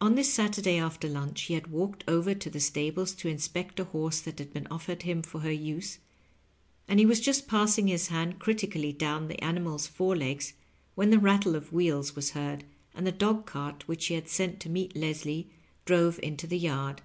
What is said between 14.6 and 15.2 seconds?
meet